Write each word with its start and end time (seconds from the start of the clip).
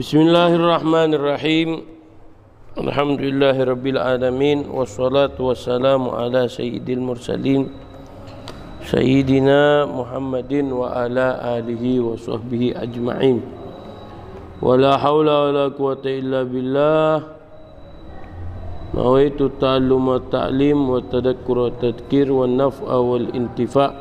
Bismillahirrahmanirrahim. 0.00 1.84
Alhamdulillahi 2.72 3.68
Rabbil 3.68 4.00
Alamin. 4.00 4.64
Wassalatu 4.64 5.52
wassalamu 5.52 6.16
ala 6.16 6.48
sayyidil 6.48 7.04
mursalin. 7.04 7.68
Sayyidina 8.88 9.84
Muhammadin 9.84 10.72
wa 10.72 10.88
ala 11.04 11.36
alihi 11.60 12.00
wa 12.00 12.16
sahbihi 12.16 12.80
ajma'in. 12.80 13.44
Wa 14.64 14.80
hawla 14.96 15.68
quwata 15.76 16.08
illa 16.08 16.48
billah. 16.48 17.36
Nawaitu 18.96 19.52
ta'allum 19.60 20.16
wa 20.16 20.24
ta'lim 20.32 20.80
wa 20.80 21.04
tadakkur 21.04 21.68
wa 21.68 21.76
tadkir 21.76 22.32
wa 22.32 22.48
naf'a 22.48 22.96
wal 23.04 23.28
intifa' 23.36 23.92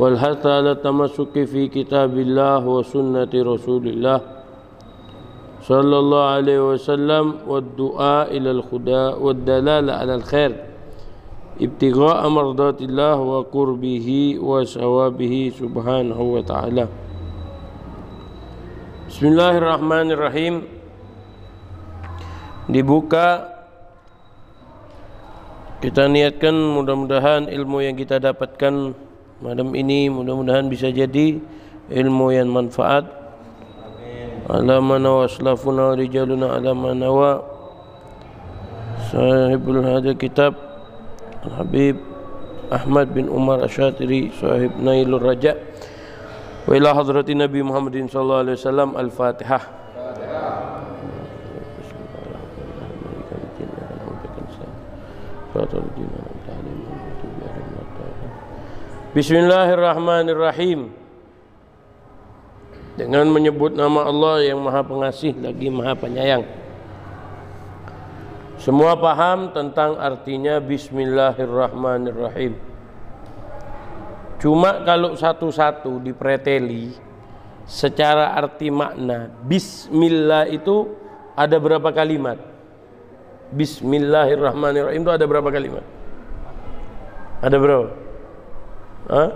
wal 0.00 0.16
la 0.16 0.72
tamasuki 0.80 1.44
fi 1.44 1.68
kitabillah 1.68 2.64
wa 2.64 2.80
sunnati 2.80 3.44
rasulillah. 3.44 4.33
صلى 5.63 5.95
الله 5.99 6.23
عليه 6.23 6.59
وسلم 6.71 7.25
والدعاء 7.47 8.37
إلى 8.37 8.51
الخداء 8.51 9.21
والدلالة 9.21 9.91
على 9.93 10.13
الخير 10.15 10.51
ابتغاء 11.61 12.19
مرضات 12.29 12.79
الله 12.81 13.17
وقربه 13.19 14.09
وثوابه 14.39 15.33
سبحانه 15.59 16.19
وتعالى 16.21 16.85
بسم 19.09 19.23
الله 19.27 19.53
الرحمن 19.57 20.07
الرحيم 20.15 20.55
dibuka 22.69 23.49
kita 25.83 26.07
niatkan 26.07 26.53
mudah-mudahan 26.53 27.51
ilmu 27.51 27.83
yang 27.83 27.95
kita 27.99 28.21
dapatkan 28.23 28.95
malam 29.43 29.69
ini 29.75 30.07
mudah-mudahan 30.07 30.71
bisa 30.71 30.87
jadi 30.91 31.39
ilmu 31.91 32.35
yang 32.35 32.47
manfaat 32.51 33.19
ala 34.48 34.76
mana 34.80 35.08
wa 35.08 35.24
aslafuna 35.24 35.96
rijaluna 35.96 36.56
ala 36.60 36.74
mana 36.76 37.08
wa. 37.08 37.32
Sahibul 39.08 39.80
hada 39.80 40.12
kitab 40.12 40.58
Habib 41.44 41.96
Ahmad 42.72 43.12
bin 43.12 43.28
Umar 43.28 43.62
Asyatiri 43.64 44.32
sahib 44.36 44.76
Nailur 44.80 45.22
Raja. 45.22 45.56
Wa 46.64 46.72
ila 46.76 46.96
hadrati 46.96 47.36
Nabi 47.36 47.60
Muhammadin 47.60 48.08
sallallahu 48.08 48.42
alaihi 48.48 48.58
wasallam 48.60 48.90
al-Fatihah. 48.96 49.64
Bismillahirrahmanirrahim 59.14 61.03
Dengan 62.94 63.26
menyebut 63.26 63.74
nama 63.74 64.06
Allah 64.06 64.46
yang 64.46 64.62
maha 64.62 64.86
pengasih 64.86 65.34
lagi 65.42 65.66
maha 65.66 65.98
penyayang 65.98 66.46
Semua 68.54 68.94
paham 68.94 69.50
tentang 69.50 69.98
artinya 69.98 70.62
Bismillahirrahmanirrahim 70.62 72.54
Cuma 74.38 74.86
kalau 74.86 75.18
satu-satu 75.18 75.98
dipreteli 75.98 76.94
Secara 77.66 78.38
arti 78.38 78.70
makna 78.70 79.34
Bismillah 79.42 80.46
itu 80.46 81.04
ada 81.34 81.58
berapa 81.58 81.90
kalimat? 81.90 82.38
Bismillahirrahmanirrahim 83.50 85.02
itu 85.02 85.12
ada 85.12 85.26
berapa 85.26 85.50
kalimat? 85.50 85.84
Ada 87.42 87.56
berapa? 87.58 87.88
Hah? 89.10 89.30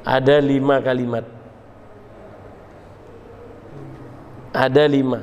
Ada 0.00 0.36
lima 0.40 0.80
kalimat. 0.80 1.39
Ada 4.50 4.84
lima. 4.90 5.22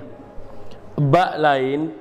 Ba 0.98 1.36
lain, 1.38 1.94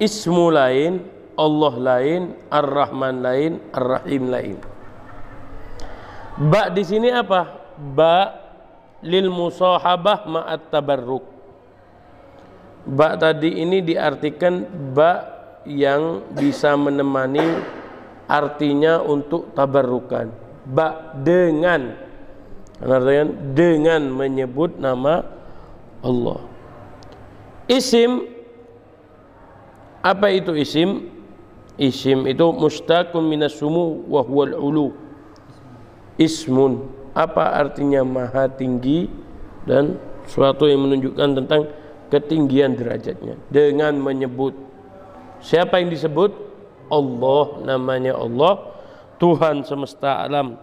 ismu 0.00 0.48
lain, 0.48 1.04
Allah 1.36 1.74
lain, 1.76 2.22
Ar-Rahman 2.48 3.20
lain, 3.20 3.52
Ar-Rahim 3.74 4.24
lain. 4.32 4.56
Ba 6.36 6.72
di 6.72 6.82
sini 6.86 7.12
apa? 7.12 7.60
Ba 7.76 8.46
lil 9.04 9.28
musahabah 9.28 10.24
ma'at 10.24 10.72
tabarruk 10.72 11.24
ba 12.86 13.18
tadi 13.18 13.60
ini 13.60 13.82
diartikan 13.82 14.62
ba 14.94 15.36
yang 15.66 16.22
bisa 16.32 16.78
menemani 16.78 17.44
artinya 18.30 19.02
untuk 19.02 19.50
tabarrukan 19.58 20.30
ba 20.66 21.14
dengan 21.18 21.98
dengan 23.52 24.02
menyebut 24.06 24.78
nama 24.78 25.24
Allah. 26.06 26.38
Isim 27.66 28.30
apa 30.06 30.30
itu 30.30 30.54
isim? 30.54 31.10
Isim 31.76 32.24
itu 32.30 32.46
mustaqim 32.54 33.20
minas 33.26 33.58
sumu 33.58 34.06
wa 34.06 34.22
huwal 34.22 34.54
ulu. 34.54 34.88
Ismun 36.16 36.86
apa 37.12 37.58
artinya 37.58 38.06
maha 38.06 38.48
tinggi 38.48 39.10
dan 39.66 39.98
suatu 40.30 40.70
yang 40.70 40.86
menunjukkan 40.86 41.42
tentang 41.42 41.62
ketinggian 42.08 42.78
derajatnya. 42.78 43.34
Dengan 43.50 43.98
menyebut. 43.98 44.54
Siapa 45.42 45.82
yang 45.82 45.90
disebut? 45.92 46.32
Allah 46.86 47.46
namanya 47.66 48.14
Allah. 48.14 48.78
Tuhan 49.18 49.66
semesta 49.66 50.22
alam. 50.22 50.56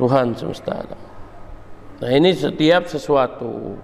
Tuhan 0.00 0.32
semesta 0.32 0.72
alam 0.72 1.09
nah 2.00 2.10
ini 2.10 2.32
setiap 2.32 2.88
sesuatu. 2.88 3.76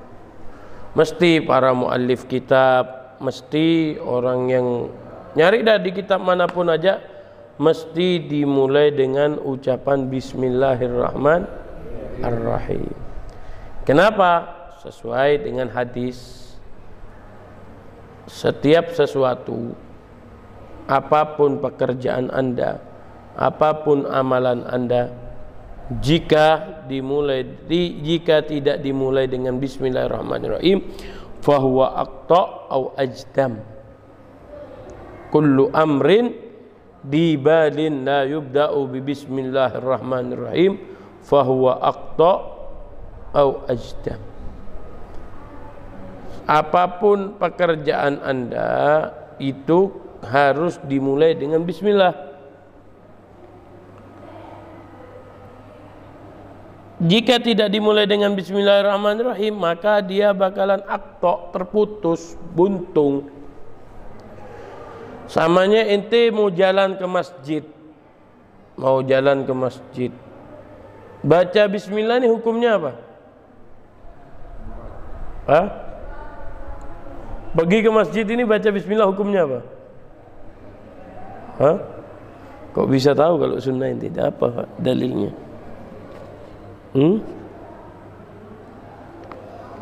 Mesti 0.96 1.44
para 1.44 1.76
muallif 1.76 2.24
kitab 2.24 3.20
mesti 3.20 4.00
orang 4.00 4.48
yang 4.48 4.88
nyari 5.36 5.60
dah 5.60 5.76
di 5.76 5.92
kitab 5.92 6.24
mana 6.24 6.48
pun 6.48 6.72
aja 6.72 7.04
mesti 7.60 8.24
dimulai 8.24 8.88
dengan 8.92 9.40
ucapan 9.40 10.04
bismillahirrahmanirrahim 10.08 12.92
kenapa? 13.84 14.56
Sesuai 14.80 15.44
dengan 15.44 15.68
hadis. 15.72 16.44
Setiap 18.26 18.90
sesuatu 18.90 19.70
apa 20.90 21.38
pun 21.38 21.62
pekerjaan 21.62 22.26
Anda 22.34 22.82
apa 23.38 23.86
pun 23.86 24.02
amalan 24.06 24.66
Anda 24.66 25.10
jika 26.02 26.82
dimulai 26.90 27.46
di, 27.66 28.02
jika 28.02 28.42
tidak 28.42 28.82
dimulai 28.82 29.30
dengan 29.30 29.58
bismillahirrahmanirrahim 29.62 30.82
fahuwa 31.42 31.94
aqta 32.02 32.42
au 32.70 32.90
ajdam 32.98 33.62
kullu 35.30 35.70
amrin 35.70 36.34
dibalin 37.06 38.02
la 38.02 38.26
yubda'u 38.26 38.82
bi 38.90 38.98
bismillahirrahmanirrahim 38.98 40.74
fahuwa 41.22 41.78
aqta 41.78 42.32
au 43.30 43.62
ajdam 43.70 44.18
apa 46.46 47.02
pun 47.02 47.34
pekerjaan 47.38 48.22
Anda 48.22 49.10
itu 49.42 49.90
harus 50.22 50.78
dimulai 50.86 51.34
dengan 51.34 51.66
bismillah. 51.66 52.25
Jika 56.96 57.36
tidak 57.36 57.68
dimulai 57.68 58.08
dengan 58.08 58.32
bismillahirrahmanirrahim, 58.32 59.52
maka 59.52 60.00
dia 60.00 60.32
bakalan 60.32 60.80
aktok, 60.88 61.52
terputus, 61.52 62.40
buntung. 62.56 63.28
Samanya 65.28 65.84
ente 65.92 66.32
mau 66.32 66.48
jalan 66.48 66.96
ke 66.96 67.04
masjid. 67.04 67.64
Mau 68.80 69.04
jalan 69.04 69.44
ke 69.44 69.52
masjid. 69.52 70.12
Baca 71.20 71.62
bismillah 71.68 72.16
ini 72.16 72.32
hukumnya 72.32 72.80
apa? 72.80 72.92
Hah? 75.52 75.66
Pergi 77.52 77.78
ke 77.84 77.90
masjid 77.92 78.24
ini 78.24 78.48
baca 78.48 78.68
bismillah 78.72 79.08
hukumnya 79.08 79.44
apa? 79.44 79.60
Hah? 81.60 81.76
Kok 82.72 82.88
bisa 82.88 83.12
tahu 83.12 83.36
kalau 83.40 83.56
sunnah 83.60 83.92
ini 83.92 84.08
tidak 84.08 84.36
apa 84.36 84.64
dalilnya? 84.80 85.45
Hmm? 86.96 87.20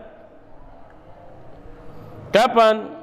kapan 2.31 2.97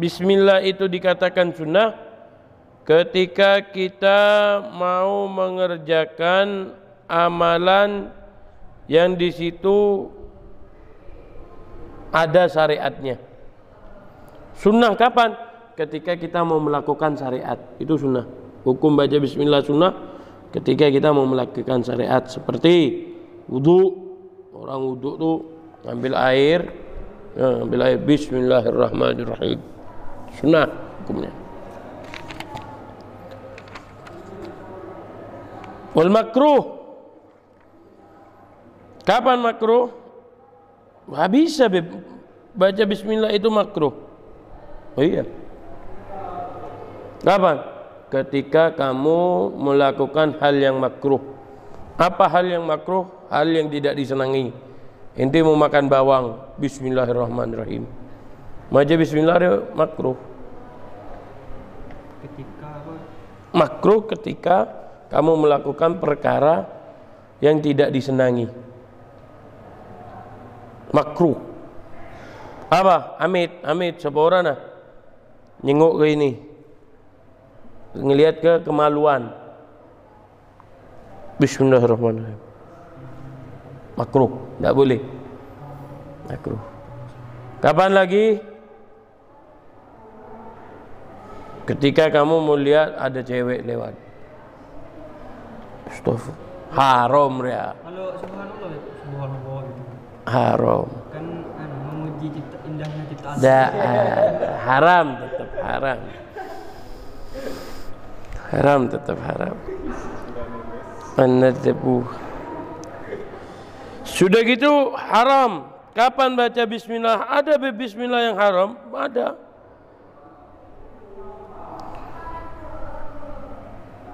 Bismillah 0.00 0.64
itu 0.64 0.88
dikatakan 0.88 1.52
sunnah 1.52 1.92
ketika 2.88 3.60
kita 3.68 4.22
mau 4.72 5.28
mengerjakan 5.28 6.72
amalan 7.04 8.08
yang 8.88 9.12
di 9.12 9.28
situ 9.28 10.08
ada 12.08 12.48
syariatnya. 12.48 13.20
Sunnah 14.56 14.96
kapan? 14.96 15.36
Ketika 15.76 16.16
kita 16.16 16.48
mau 16.48 16.56
melakukan 16.60 17.14
syariat 17.16 17.60
itu 17.76 18.00
sunnah. 18.00 18.24
Hukum 18.64 18.96
baca 18.96 19.16
Bismillah 19.20 19.60
sunnah 19.60 19.92
ketika 20.50 20.88
kita 20.88 21.12
mau 21.14 21.28
melakukan 21.28 21.84
syariat 21.84 22.24
seperti 22.24 23.04
wudhu. 23.52 24.08
Orang 24.56 24.96
wudhu 24.96 25.10
tuh 25.16 25.36
ambil 25.88 26.16
air, 26.16 26.68
ambil 27.38 27.80
air 27.86 27.98
Bismillahirrahmanirrahim. 28.02 29.60
Sunnah 30.38 30.66
hukumnya. 31.02 31.30
Wal 35.94 36.10
makruh. 36.10 36.62
Kapan 39.06 39.38
makruh? 39.42 39.90
Wah, 41.10 41.26
bisa 41.26 41.66
baca 42.54 42.82
bismillah 42.86 43.34
itu 43.34 43.50
makruh. 43.50 43.94
Oh 44.94 45.02
iya. 45.02 45.26
Kapan? 47.22 47.58
Ketika 48.10 48.74
kamu 48.74 49.54
melakukan 49.54 50.38
hal 50.38 50.54
yang 50.58 50.78
makruh. 50.78 51.22
Apa 51.94 52.26
hal 52.26 52.46
yang 52.46 52.66
makruh? 52.66 53.06
Hal 53.30 53.46
yang 53.50 53.70
tidak 53.70 53.94
disenangi 53.94 54.69
inti 55.18 55.38
mau 55.42 55.58
makan 55.58 55.90
bawang 55.90 56.26
bismillahirrahmanirrahim 56.58 58.00
Baca 58.70 58.94
bismillah 58.94 59.36
makruh. 59.74 60.14
Ketika 62.22 62.66
apa? 62.70 62.94
Makruh 63.50 64.00
ketika 64.06 64.56
kamu 65.10 65.42
melakukan 65.42 65.98
perkara 65.98 66.70
yang 67.42 67.58
tidak 67.58 67.90
disenangi. 67.90 68.46
Makruh. 70.94 71.34
Apa? 72.70 73.18
Amit, 73.18 73.58
amit 73.66 73.98
seorang 73.98 74.46
nah. 74.46 74.58
Nyenguk 75.66 75.98
ke 75.98 76.06
ini. 76.14 76.30
Ngelihat 77.98 78.36
ke 78.38 78.52
kemaluan. 78.62 79.34
Bismillahirrahmanirrahim. 81.42 82.49
Makruh, 83.98 84.30
tidak 84.58 84.74
boleh. 84.74 85.00
Makruh. 86.30 86.62
Kapan 87.60 87.90
lagi? 87.92 88.40
Ketika 91.68 92.10
kamu 92.10 92.42
melihat 92.50 92.96
ada 92.98 93.20
cewek 93.22 93.62
lewat. 93.62 93.94
Astagfirullah. 95.90 96.48
Haram 96.70 97.34
ya. 97.42 97.74
Kalau 97.82 98.14
subhanallah, 98.22 98.70
subhanallah 98.78 99.62
itu. 99.66 99.82
Haram. 100.30 100.86
Kan 101.10 101.26
anu 101.58 101.76
memuji 101.90 102.26
cipta 102.30 102.56
indahnya. 102.62 103.02
Da, 103.42 103.62
haram 104.66 105.06
tetap 105.18 105.50
haram. 105.62 105.98
Haram 108.50 108.80
tetap 108.90 109.18
haram. 109.22 109.56
An-nadbu. 111.18 112.06
Sudah 114.20 114.44
gitu 114.44 114.92
haram. 115.00 115.72
Kapan 115.96 116.36
baca 116.36 116.62
bismillah? 116.68 117.24
Ada 117.40 117.56
bismillah 117.72 118.20
yang 118.28 118.36
haram? 118.36 118.76
Ada. 118.92 119.40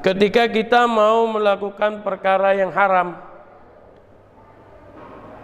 Ketika 0.07 0.47
kita 0.47 0.87
mau 0.87 1.27
melakukan 1.27 2.07
perkara 2.07 2.55
yang 2.55 2.71
haram, 2.71 3.19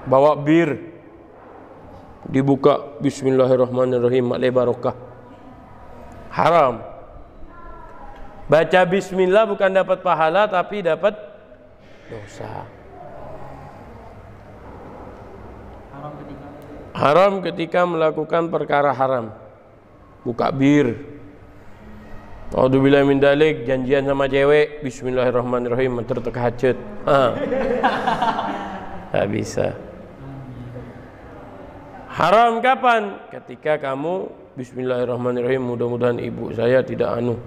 bawa 0.06 0.38
bir, 0.38 0.78
dibuka 2.30 2.94
Bismillahirrahmanirrahim, 3.02 4.30
barokah. 4.54 4.94
Haram. 6.30 6.78
Baca 8.46 8.80
Bismillah 8.86 9.50
bukan 9.50 9.74
dapat 9.74 9.98
pahala 10.06 10.46
tapi 10.46 10.86
dapat 10.86 11.18
dosa. 12.06 12.70
Haram 15.92 16.12
ketika 16.22 16.46
haram 16.92 17.40
ketika 17.40 17.84
melakukan 17.84 18.48
perkara 18.52 18.92
haram. 18.92 19.32
Buka 20.22 20.54
bir, 20.54 21.12
Alhamdulillah 22.52 23.08
min 23.08 23.16
dalik 23.16 23.64
janjian 23.64 24.04
sama 24.04 24.28
cewek. 24.28 24.84
Bismillahirrahmanirrahim 24.84 26.04
hajat 26.04 26.76
ha. 27.08 27.32
Tak 29.08 29.26
bisa. 29.32 29.72
Haram 32.12 32.60
kapan? 32.60 33.24
Ketika 33.32 33.80
kamu 33.80 34.28
Bismillahirrahmanirrahim 34.52 35.64
mudah-mudahan 35.64 36.20
ibu 36.20 36.52
saya 36.52 36.84
tidak 36.84 37.16
anu 37.16 37.40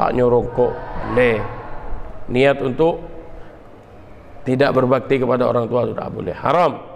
tak 0.00 0.16
nyorongkok 0.16 0.72
le. 1.12 1.44
Niat 2.32 2.64
untuk 2.64 3.04
tidak 4.48 4.72
berbakti 4.72 5.20
kepada 5.20 5.44
orang 5.44 5.68
tua 5.68 5.84
sudah 5.84 6.08
boleh. 6.08 6.32
Haram 6.32 6.93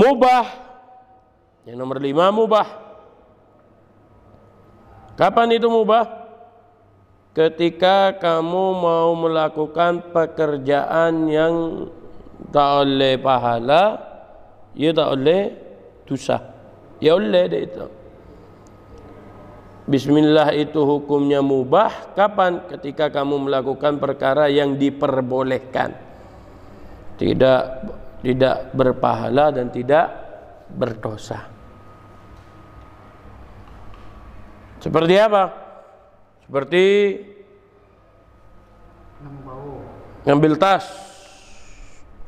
mubah 0.00 0.44
yang 1.68 1.76
nomor 1.76 2.00
lima 2.00 2.32
mubah 2.32 2.90
Kapan 5.20 5.52
itu 5.52 5.68
mubah? 5.68 6.08
Ketika 7.36 8.16
kamu 8.16 8.64
mau 8.72 9.12
melakukan 9.12 10.08
pekerjaan 10.16 11.28
yang 11.28 11.54
tak 12.48 12.88
oleh 12.88 13.20
pahala, 13.20 14.00
ya 14.72 14.96
tak 14.96 15.08
oleh 15.12 15.52
dosa. 16.08 16.40
Ya 17.04 17.20
oleh 17.20 17.52
deh 17.52 17.62
itu. 17.68 17.84
Bismillah 19.92 20.56
itu 20.56 20.80
hukumnya 20.88 21.44
mubah 21.44 22.16
kapan? 22.16 22.64
Ketika 22.72 23.12
kamu 23.12 23.44
melakukan 23.44 24.00
perkara 24.00 24.48
yang 24.48 24.80
diperbolehkan. 24.80 26.00
Tidak 27.20 27.60
tidak 28.20 28.72
berpahala 28.76 29.48
dan 29.48 29.72
tidak 29.72 30.12
berdosa. 30.68 31.48
Seperti 34.80 35.14
apa? 35.16 35.52
Seperti 36.44 36.84
ngambil 40.24 40.56
tas. 40.56 40.88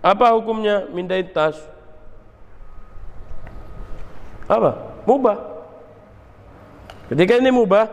Apa 0.03 0.35
hukumnya 0.37 0.89
mindahin 0.93 1.29
tas? 1.33 1.57
Apa? 4.51 5.01
Mubah. 5.09 5.39
Ketika 7.09 7.39
ini 7.41 7.53
mubah, 7.53 7.89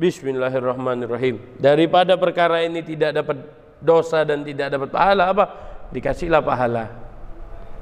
Bismillahirrahmanirrahim. 0.00 1.60
Daripada 1.60 2.16
perkara 2.16 2.64
ini 2.64 2.80
tidak 2.80 3.20
dapat 3.20 3.36
dosa 3.84 4.24
dan 4.24 4.40
tidak 4.44 4.72
dapat 4.72 4.88
pahala, 4.88 5.28
apa? 5.28 5.44
Dikasihlah 5.92 6.40
pahala. 6.40 7.09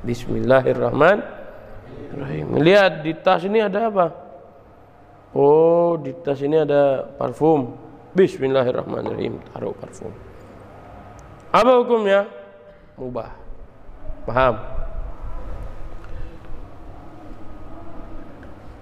Bismillahirrahmanirrahim. 0.07 2.63
Lihat 2.63 3.03
di 3.03 3.19
tas 3.19 3.43
ini 3.43 3.59
ada 3.59 3.91
apa? 3.91 4.15
Oh, 5.35 5.99
di 5.99 6.15
tas 6.23 6.39
ini 6.39 6.63
ada 6.63 7.03
parfum. 7.19 7.75
Bismillahirrahmanirrahim. 8.15 9.43
Taruh 9.51 9.75
parfum. 9.75 10.15
Apa 11.51 11.83
hukumnya? 11.83 12.31
Mubah. 12.95 13.35
Paham? 14.29 14.61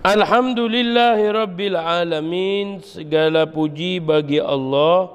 Alhamdulillahi 0.06 1.35
Alamin 1.75 2.78
Segala 2.78 3.42
puji 3.50 3.99
bagi 3.99 4.38
Allah 4.38 5.11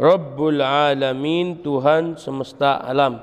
Rabbul 0.00 0.64
Alamin 0.64 1.60
Tuhan 1.60 2.16
semesta 2.16 2.80
alam 2.80 3.20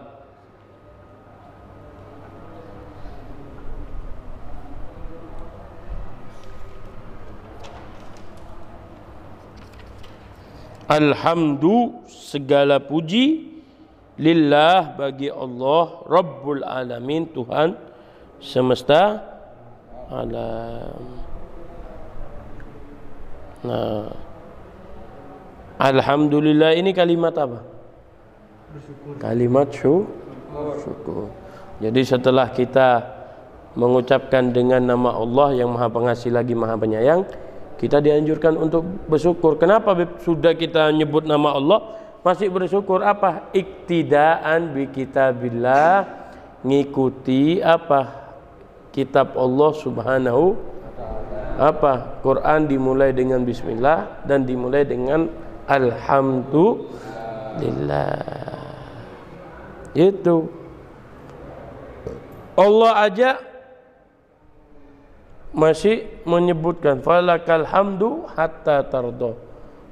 Alhamdu 10.85 12.05
segala 12.05 12.77
puji 12.77 13.57
lillah 14.21 14.93
bagi 14.93 15.33
Allah 15.33 16.05
Rabbul 16.05 16.61
Alamin 16.61 17.25
Tuhan 17.33 17.73
semesta 18.37 19.17
alam. 20.13 21.01
Nah, 23.65 24.13
Alhamdulillah 25.81 26.77
ini 26.77 26.93
kalimat 26.93 27.33
apa? 27.33 27.65
Kalimat 29.17 29.73
syukur. 29.73 31.33
Jadi 31.81 32.01
setelah 32.05 32.47
kita 32.53 33.03
mengucapkan 33.75 34.55
dengan 34.55 34.79
nama 34.85 35.17
Allah 35.17 35.51
yang 35.59 35.75
Maha 35.75 35.91
Pengasih 35.91 36.31
lagi 36.31 36.55
Maha 36.55 36.79
Penyayang, 36.79 37.27
kita 37.75 37.99
dianjurkan 37.99 38.55
untuk 38.55 38.87
bersyukur. 39.11 39.59
Kenapa 39.59 39.91
sudah 40.23 40.55
kita 40.55 40.87
nyebut 40.95 41.27
nama 41.27 41.51
Allah 41.55 41.79
masih 42.23 42.49
bersyukur 42.49 43.03
apa? 43.03 43.51
Iktidaan 43.51 44.71
bi 44.71 44.87
kitabillah 44.87 46.07
ngikuti 46.63 47.59
apa? 47.59 48.23
Kitab 48.95 49.35
Allah 49.35 49.75
Subhanahu 49.75 50.55
apa? 51.59 52.23
Quran 52.23 52.71
dimulai 52.71 53.11
dengan 53.11 53.43
bismillah 53.43 54.23
dan 54.23 54.47
dimulai 54.47 54.87
dengan 54.87 55.27
alhamdulillah. 55.67 58.23
Itu 59.95 60.47
Allah 62.55 62.91
aja 63.03 63.35
masih 65.55 66.03
menyebutkan 66.27 66.99
falakal 66.99 67.63
hamdu 67.63 68.27
hatta 68.35 68.83
tardo. 68.91 69.39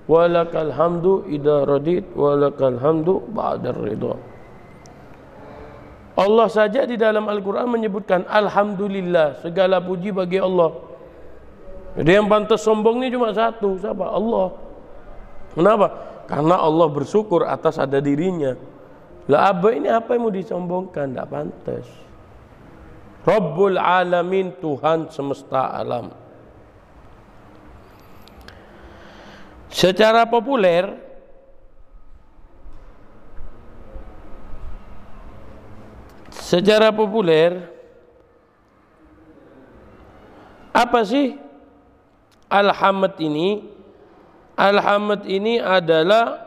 Walakal 0.06 0.76
hamdu 0.76 1.24
idza 1.32 1.64
radit. 1.64 2.04
Walakal 2.12 2.76
hamdu 2.84 3.24
ba'da 3.32 3.72
ridha. 3.72 4.20
Allah 6.14 6.48
saja 6.52 6.86
di 6.86 7.00
dalam 7.00 7.26
Al-Quran 7.26 7.66
menyebutkan 7.72 8.28
Alhamdulillah 8.28 9.42
segala 9.42 9.82
puji 9.82 10.14
bagi 10.14 10.38
Allah. 10.38 10.76
Jadi 11.98 12.12
yang 12.12 12.28
pantas 12.30 12.62
sombong 12.62 13.02
ini 13.02 13.16
cuma 13.16 13.34
satu 13.34 13.80
siapa? 13.80 14.12
Allah. 14.12 14.54
Kenapa? 15.58 15.88
karena 16.28 16.56
Allah 16.60 16.88
bersyukur 16.88 17.44
atas 17.48 17.80
ada 17.80 18.00
dirinya. 18.00 18.56
Lah 19.28 19.56
apa 19.56 19.72
ini? 19.72 19.88
Apa 19.88 20.16
yang 20.16 20.28
mau 20.28 20.34
disombongkan? 20.34 21.16
Tidak 21.16 21.28
pantas 21.32 21.86
Rabbul 23.24 23.80
Alamin 23.80 24.52
Tuhan 24.60 25.08
semesta 25.08 25.72
alam. 25.72 26.12
Secara 29.72 30.28
populer 30.28 31.00
secara 36.30 36.94
populer 36.94 37.74
apa 40.76 41.02
sih 41.02 41.40
Alhamd 42.54 43.18
ini? 43.18 43.66
Alhamd 44.54 45.26
ini 45.26 45.58
adalah 45.58 46.46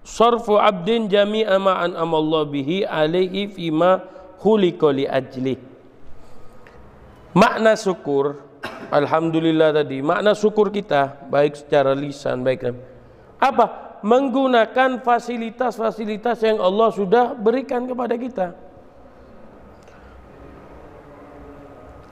sarfu 0.00 0.56
abdin 0.56 1.12
jami'a 1.12 1.60
ma'an 1.60 1.92
amallahu 1.92 2.48
bihi 2.48 2.88
alaihi 2.88 3.52
fima 3.52 4.11
khuliqa 4.42 4.90
li 4.90 5.06
ajli 5.06 5.54
makna 7.38 7.78
syukur 7.78 8.42
alhamdulillah 8.90 9.70
tadi 9.70 10.02
makna 10.02 10.34
syukur 10.34 10.74
kita 10.74 11.30
baik 11.30 11.54
secara 11.54 11.94
lisan 11.94 12.42
baik 12.42 12.74
apa? 13.42 13.98
Menggunakan 14.06 15.02
fasilitas-fasilitas 15.02 16.38
yang 16.46 16.62
Allah 16.62 16.94
sudah 16.94 17.34
berikan 17.34 17.90
kepada 17.90 18.14
kita. 18.14 18.46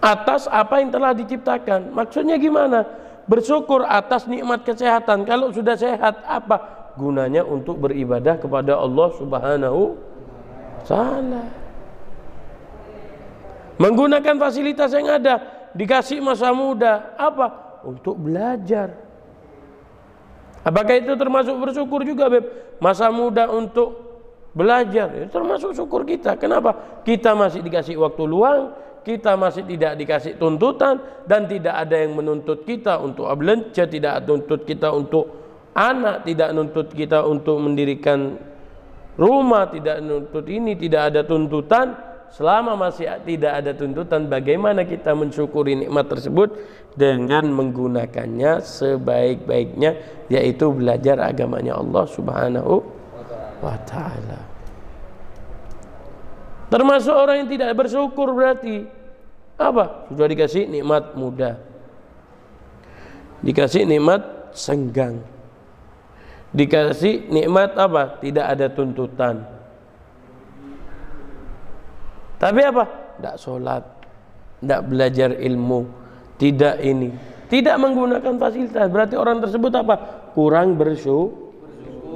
Atas 0.02 0.50
apa 0.50 0.82
yang 0.82 0.90
telah 0.90 1.14
diciptakan. 1.14 1.94
Maksudnya 1.94 2.34
gimana? 2.34 2.82
Bersyukur 3.30 3.86
atas 3.86 4.26
nikmat 4.26 4.66
kesehatan. 4.66 5.22
Kalau 5.22 5.54
sudah 5.54 5.78
sehat 5.78 6.18
apa? 6.26 6.90
Gunanya 6.98 7.46
untuk 7.46 7.78
beribadah 7.78 8.34
kepada 8.42 8.74
Allah 8.74 9.08
Subhanahu 9.14 9.94
taala 10.82 11.59
menggunakan 13.80 14.36
fasilitas 14.36 14.92
yang 14.92 15.08
ada. 15.08 15.40
Dikasih 15.72 16.20
masa 16.20 16.52
muda. 16.52 17.16
Apa? 17.16 17.80
Untuk 17.88 18.20
belajar. 18.20 18.92
Apakah 20.60 21.00
itu 21.00 21.16
termasuk 21.16 21.56
bersyukur 21.56 22.04
juga 22.04 22.28
beb? 22.28 22.44
Masa 22.84 23.08
muda 23.08 23.48
untuk 23.48 23.96
belajar. 24.52 25.08
Itu 25.16 25.32
termasuk 25.32 25.72
syukur 25.72 26.04
kita. 26.04 26.36
Kenapa? 26.36 27.00
Kita 27.00 27.32
masih 27.32 27.64
dikasih 27.64 27.96
waktu 27.96 28.22
luang. 28.28 28.76
Kita 29.00 29.32
masih 29.40 29.64
tidak 29.64 29.96
dikasih 29.96 30.36
tuntutan. 30.36 31.00
Dan 31.24 31.48
tidak 31.48 31.72
ada 31.72 31.96
yang 31.96 32.12
menuntut 32.12 32.68
kita 32.68 33.00
untuk 33.00 33.32
ablenca 33.32 33.88
tidak 33.88 34.20
menuntut 34.28 34.68
kita 34.68 34.92
untuk 34.92 35.24
anak. 35.72 36.28
Tidak 36.28 36.52
menuntut 36.52 36.92
kita 36.92 37.24
untuk 37.24 37.56
mendirikan 37.56 38.36
rumah. 39.16 39.72
Tidak 39.72 40.04
menuntut 40.04 40.44
ini. 40.52 40.76
Tidak 40.76 41.02
ada 41.08 41.24
tuntutan 41.24 42.09
selama 42.30 42.78
masih 42.78 43.10
tidak 43.26 43.52
ada 43.62 43.72
tuntutan 43.74 44.30
bagaimana 44.30 44.86
kita 44.86 45.10
mensyukuri 45.14 45.74
nikmat 45.74 46.06
tersebut 46.06 46.54
dengan 46.94 47.50
menggunakannya 47.50 48.62
sebaik-baiknya 48.62 49.98
yaitu 50.30 50.70
belajar 50.70 51.18
agamanya 51.18 51.78
Allah 51.78 52.04
Subhanahu 52.06 52.74
wa 53.60 53.76
taala. 53.82 54.40
Termasuk 56.70 57.10
orang 57.10 57.44
yang 57.44 57.50
tidak 57.50 57.70
bersyukur 57.74 58.30
berarti 58.30 58.86
apa? 59.58 60.06
Sudah 60.06 60.26
dikasih 60.30 60.70
nikmat 60.70 61.18
muda. 61.18 61.58
Dikasih 63.42 63.90
nikmat 63.90 64.54
senggang. 64.54 65.18
Dikasih 66.54 67.26
nikmat 67.26 67.74
apa? 67.74 68.22
Tidak 68.22 68.46
ada 68.46 68.70
tuntutan 68.70 69.59
tapi 72.40 72.64
apa? 72.64 72.84
Tidak 73.20 73.36
sholat, 73.36 73.84
tidak 74.64 74.80
belajar 74.88 75.36
ilmu, 75.36 75.84
tidak 76.40 76.80
ini, 76.80 77.12
tidak 77.52 77.76
menggunakan 77.76 78.40
fasilitas. 78.40 78.88
Berarti 78.88 79.20
orang 79.20 79.44
tersebut 79.44 79.68
apa? 79.76 79.94
Kurang 80.32 80.80
bersyukur. 80.80 81.52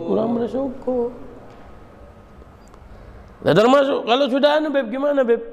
Kurang 0.08 0.40
bersyukur. 0.40 1.12
Nah, 3.44 3.52
termasuk 3.52 4.08
kalau 4.08 4.24
sudah 4.32 4.56
anu 4.56 4.72
beb 4.72 4.88
gimana 4.88 5.20
beb? 5.20 5.44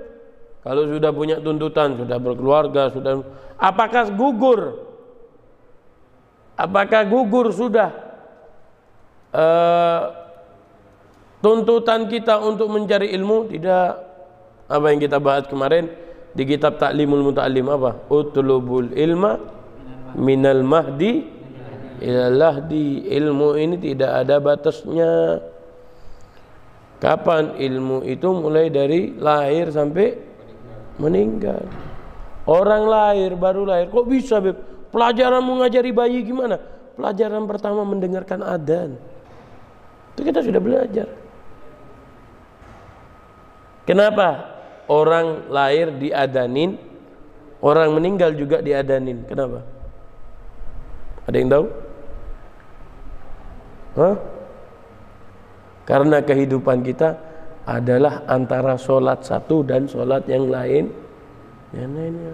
Kalau 0.64 0.88
sudah 0.88 1.12
punya 1.12 1.44
tuntutan, 1.44 2.00
sudah 2.00 2.16
berkeluarga, 2.22 2.88
sudah 2.94 3.20
apakah 3.60 4.08
gugur? 4.16 4.88
Apakah 6.56 7.04
gugur 7.10 7.50
sudah 7.52 7.90
uh, 9.34 10.02
tuntutan 11.42 12.06
kita 12.08 12.38
untuk 12.40 12.70
mencari 12.70 13.10
ilmu? 13.18 13.50
Tidak 13.50 14.11
apa 14.72 14.86
yang 14.96 15.00
kita 15.04 15.20
bahas 15.20 15.44
kemarin 15.52 15.92
di 16.32 16.48
kitab 16.48 16.80
Ta'limul 16.80 17.28
Muta'allim 17.28 17.68
apa? 17.68 18.08
Utlubul 18.08 18.96
ilma 18.96 19.36
minal 20.16 20.64
mahdi 20.64 21.28
ilalah 22.02 22.64
di 22.66 23.06
ilmu 23.06 23.60
ini 23.60 23.76
tidak 23.78 24.12
ada 24.26 24.40
batasnya. 24.40 25.44
Kapan 27.02 27.58
ilmu 27.58 28.06
itu 28.06 28.30
mulai 28.30 28.70
dari 28.70 29.18
lahir 29.18 29.74
sampai 29.74 30.14
meninggal. 31.02 31.66
Orang 32.46 32.86
lahir 32.86 33.34
baru 33.34 33.66
lahir 33.66 33.90
kok 33.90 34.06
bisa 34.06 34.38
Beb? 34.38 34.58
Pelajaran 34.94 35.42
mengajari 35.42 35.90
bayi 35.90 36.22
gimana? 36.22 36.62
Pelajaran 36.94 37.50
pertama 37.50 37.82
mendengarkan 37.82 38.46
adzan. 38.46 39.02
Itu 40.14 40.22
kita 40.22 40.46
sudah 40.46 40.62
belajar. 40.62 41.10
Kenapa? 43.90 44.61
Orang 44.90 45.52
lahir 45.52 45.94
diadanin, 45.94 46.80
orang 47.62 47.94
meninggal 47.94 48.34
juga 48.34 48.64
diadanin. 48.64 49.26
Kenapa? 49.28 49.62
Ada 51.30 51.36
yang 51.38 51.50
tahu? 51.52 51.66
Hah? 54.02 54.16
Karena 55.86 56.18
kehidupan 56.24 56.82
kita 56.88 57.20
adalah 57.68 58.24
antara 58.26 58.80
sholat 58.80 59.22
satu 59.22 59.62
dan 59.62 59.86
sholat 59.86 60.26
yang 60.26 60.48
lain. 60.48 60.90
Yang 61.76 61.92
lainnya. 61.94 62.34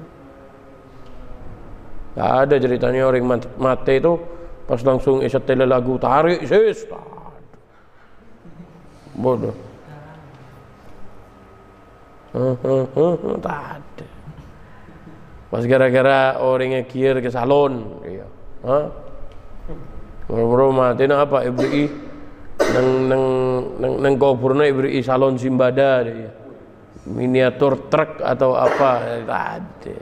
Gak 2.18 2.32
ada 2.50 2.56
ceritanya 2.58 3.02
orang 3.06 3.30
mati 3.62 4.02
itu 4.02 4.18
pas 4.66 4.82
langsung 4.82 5.22
isetel 5.22 5.62
lagu 5.70 6.02
tarik 6.02 6.42
sis. 6.46 6.90
Bodoh. 9.14 9.67
Tak 13.44 13.62
ada 13.80 14.08
pas 15.48 15.64
gara-gara 15.64 16.40
orangnya 16.44 16.84
kier 16.84 17.24
ke 17.24 17.32
salon 17.32 18.04
iya. 18.04 18.28
Moro 20.28 20.76
mati 20.76 21.08
na 21.08 21.24
apa 21.24 21.48
ibri 21.48 21.88
nang 22.60 22.88
nang 23.08 23.24
nang 23.80 23.94
nang 24.04 24.14
kuburna 24.20 24.68
ibri 24.68 25.00
salon 25.00 25.40
simbada 25.40 26.04
dia. 26.04 26.32
Miniatur 27.08 27.88
truk 27.88 28.20
atau 28.20 28.60
apa 28.60 29.24
ada. 29.24 29.96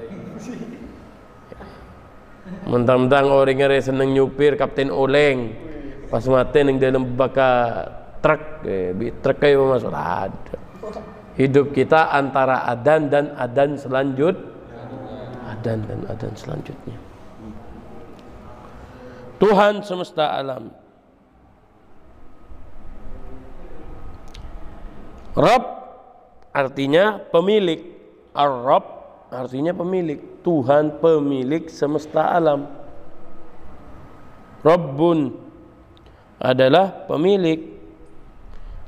Mentang-mentang 2.66 3.30
orang 3.30 3.58
ngere 3.62 3.78
seneng 3.78 4.18
nyupir 4.18 4.58
Kapten 4.58 4.90
Oleng. 4.90 5.54
Pas 6.10 6.26
mati 6.26 6.66
nang 6.66 6.82
dalam 6.82 7.14
baka 7.14 7.86
truk, 8.26 8.66
eh, 8.66 9.14
truk 9.22 9.38
kayak 9.38 9.62
masuk 9.62 9.94
ada. 9.94 10.58
Hidup 11.36 11.76
kita 11.76 12.16
antara 12.16 12.64
adan 12.70 13.12
dan 13.12 13.36
adan 13.36 13.76
selanjut 13.76 14.56
adan 15.66 15.82
dan 15.90 16.00
adan 16.06 16.34
selanjutnya. 16.38 16.98
Tuhan 19.42 19.82
semesta 19.82 20.30
alam. 20.38 20.70
Rob 25.34 25.64
artinya 26.54 27.18
pemilik. 27.34 27.82
Ar-Rob 28.38 28.86
artinya 29.34 29.74
pemilik. 29.74 30.22
Tuhan 30.46 31.02
pemilik 31.02 31.66
semesta 31.66 32.30
alam. 32.30 32.70
Rabbun 34.62 35.34
adalah 36.38 37.10
pemilik. 37.10 37.74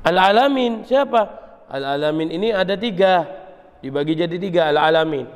Al-alamin 0.06 0.86
siapa? 0.86 1.37
Al-alamin 1.67 2.31
ini 2.31 2.55
ada 2.55 2.79
tiga. 2.79 3.27
Dibagi 3.83 4.17
jadi 4.17 4.38
tiga 4.39 4.71
al-alamin. 4.71 5.27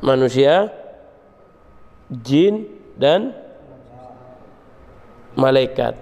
Manusia, 0.00 0.72
jin, 2.08 2.68
dan 3.00 3.32
malaikat 5.38 5.94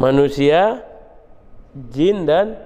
manusia 0.00 0.80
jin 1.92 2.24
dan 2.24 2.56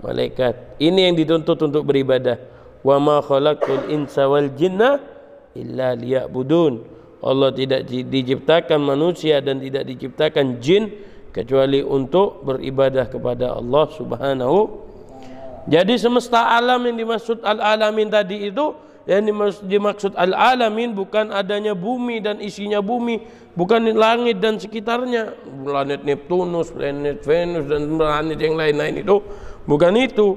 malaikat 0.00 0.78
ini 0.80 1.10
yang 1.10 1.14
dituntut 1.18 1.58
untuk 1.60 1.84
beribadah 1.84 2.38
wa 2.86 2.96
ma 2.96 3.16
khalaqtul 3.20 3.92
insa 3.92 4.24
wal 4.30 4.48
jinna 4.56 5.02
illa 5.52 5.92
liya'budun 5.92 6.96
Allah 7.18 7.50
tidak 7.50 7.82
diciptakan 7.90 8.78
manusia 8.78 9.42
dan 9.42 9.58
tidak 9.58 9.90
diciptakan 9.90 10.62
jin 10.62 10.94
kecuali 11.30 11.84
untuk 11.84 12.42
beribadah 12.42 13.06
kepada 13.08 13.56
Allah 13.56 13.84
Subhanahu 13.92 14.88
jadi 15.68 16.00
semesta 16.00 16.56
alam 16.56 16.80
yang 16.88 16.96
dimaksud 16.96 17.44
al-alamin 17.44 18.08
tadi 18.08 18.48
itu 18.48 18.72
yang 19.04 19.24
dimaksud 19.64 20.16
al-alamin 20.16 20.96
bukan 20.96 21.28
adanya 21.32 21.72
bumi 21.76 22.24
dan 22.24 22.40
isinya 22.44 22.84
bumi, 22.84 23.24
bukan 23.52 23.88
langit 23.96 24.40
dan 24.40 24.60
sekitarnya, 24.60 25.32
planet 25.64 26.04
Neptunus, 26.04 26.72
planet 26.72 27.24
Venus 27.24 27.64
dan 27.68 27.88
planet 27.96 28.36
yang 28.40 28.56
lain-lain 28.56 29.00
itu 29.00 29.16
bukan 29.64 29.92
itu. 29.96 30.36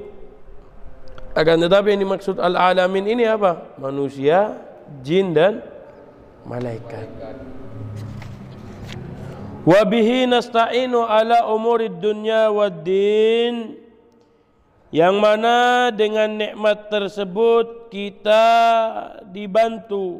Akan 1.32 1.60
tetapi 1.64 1.96
yang 1.96 2.04
dimaksud 2.04 2.36
al-alamin 2.36 3.08
ini 3.08 3.24
apa? 3.24 3.76
Manusia, 3.80 4.56
jin 5.00 5.32
dan 5.32 5.64
malaikat. 6.44 7.08
Wabihi 9.62 10.26
nasta'inu 10.26 11.06
ala 11.06 11.46
umurid 11.46 12.02
dunya 12.02 12.50
wad 12.50 12.82
din 12.82 13.78
yang 14.90 15.22
mana 15.22 15.88
dengan 15.94 16.34
nikmat 16.34 16.90
tersebut 16.90 17.86
kita 17.86 18.42
dibantu 19.30 20.18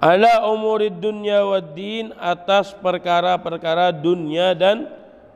ala 0.00 0.48
umurid 0.48 0.96
dunya 0.96 1.44
wad 1.44 1.76
din 1.76 2.08
atas 2.16 2.72
perkara-perkara 2.72 3.92
dunia 3.92 4.56
dan 4.56 4.88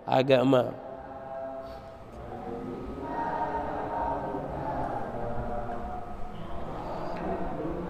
agama. 0.09 0.73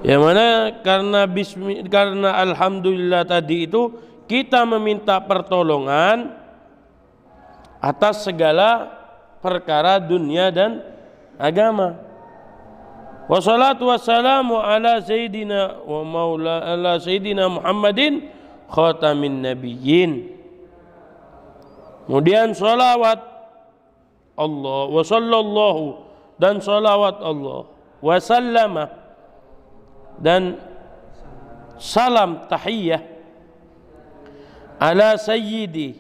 Yang 0.05 0.21
mana 0.21 0.47
karena 0.85 1.25
bismi, 1.25 1.81
karena 1.89 2.37
alhamdulillah 2.45 3.25
tadi 3.25 3.65
itu 3.65 3.89
kita 4.29 4.69
meminta 4.69 5.17
pertolongan 5.25 6.29
atas 7.81 8.29
segala 8.29 8.93
perkara 9.41 9.97
dunia 9.97 10.53
dan 10.53 10.85
agama. 11.41 11.97
Wassalatu 13.33 13.89
wassalamu 13.89 14.61
ala 14.61 15.01
sayyidina 15.01 15.81
wa 15.89 16.05
maula 16.05 16.61
ala 16.61 17.01
sayyidina 17.01 17.49
Muhammadin 17.49 18.29
khatamin 18.69 19.41
nabiyyin. 19.41 20.37
Kemudian 22.05 22.53
salawat 22.53 23.25
Allah 24.37 24.81
wa 24.93 25.01
sallallahu 25.01 25.85
dan 26.37 26.61
salawat 26.61 27.25
Allah 27.25 27.73
wa 28.05 28.17
sallama 28.21 29.04
dan 30.21 30.61
salam 31.79 32.47
tahiyyah 32.47 33.03
ala 34.79 35.19
sayyidi. 35.19 35.99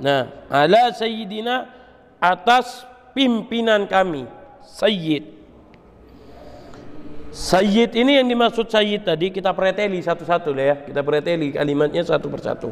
Nah 0.00 0.32
ala 0.48 0.92
sayyidina 0.96 1.68
atas 2.20 2.84
pimpinan 3.12 3.88
kami 3.88 4.40
Sayyid. 4.70 5.24
Sayyid 7.30 7.94
ini 7.94 8.18
yang 8.18 8.26
dimaksud 8.26 8.66
Sayyid 8.70 9.06
tadi 9.06 9.30
kita 9.30 9.54
preteli 9.54 10.02
satu-satu 10.02 10.50
lah 10.50 10.64
ya. 10.66 10.76
Kita 10.82 11.00
preteli 11.02 11.54
kalimatnya 11.54 12.02
satu 12.02 12.26
persatu. 12.26 12.70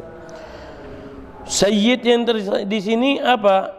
Sayyid 1.47 2.01
yang 2.03 2.21
di 2.67 2.79
sini 2.79 3.17
apa? 3.23 3.71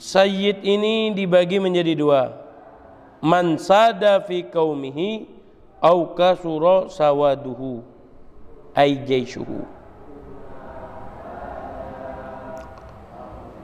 Sayyid 0.00 0.64
ini 0.64 1.12
dibagi 1.12 1.60
menjadi 1.60 1.92
dua. 1.94 2.22
Man 3.22 3.60
sada 3.60 4.18
fi 4.24 4.42
qaumihi 4.48 5.28
au 5.82 6.14
kasura 6.14 6.86
sawaduhu 6.86 7.82
ay 8.72 9.02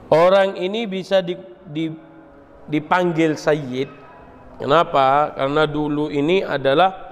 Orang 0.09 0.57
ini 0.57 0.89
bisa 0.89 1.21
di, 1.21 1.37
di, 1.69 1.93
dipanggil 2.65 3.37
Sayyid. 3.37 3.89
Kenapa? 4.57 5.37
Karena 5.37 5.69
dulu 5.69 6.09
ini 6.09 6.41
adalah 6.41 7.09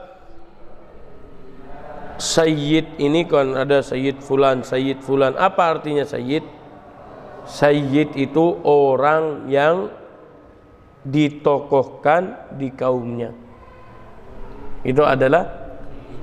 Sayyid 2.17 2.97
ini 2.97 3.29
kan 3.29 3.53
ada 3.53 3.85
Sayyid 3.85 4.17
Fulan, 4.25 4.65
Sayyid 4.65 5.05
Fulan. 5.05 5.37
Apa 5.37 5.77
artinya 5.77 6.01
Sayyid? 6.01 6.41
Sayyid 7.45 8.17
itu 8.17 8.57
orang 8.65 9.45
yang 9.45 9.93
ditokohkan 11.05 12.57
di 12.57 12.73
kaumnya. 12.73 13.46
Itu 14.85 15.01
adalah 15.01 15.47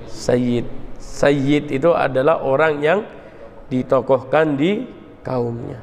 Sayyid. 0.07 0.67
Sayyid 1.01 1.71
itu 1.75 1.91
adalah 1.91 2.43
orang 2.43 2.83
yang 2.83 3.01
ditokohkan 3.71 4.55
di 4.55 4.87
kaumnya. 5.25 5.81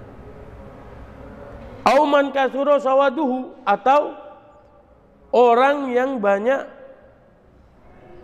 Auman 1.81 2.29
kasuro 2.29 2.77
sawaduhu 2.77 3.57
atau 3.65 4.13
orang 5.33 5.89
yang 5.91 6.21
banyak 6.21 6.61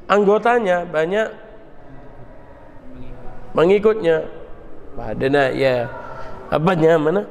anggotanya, 0.05 0.85
banyak 0.85 1.27
pengikutnya. 3.57 4.29
Padana 4.97 5.53
ya 5.53 5.85
apanya 6.49 6.97
mana? 6.97 7.23